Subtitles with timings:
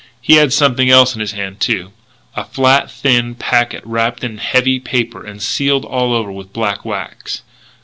[0.19, 1.91] He had something else in his hand, too,
[2.35, 7.43] a flat, thin packet wrapped in heavy paper and sealed all over with black wax.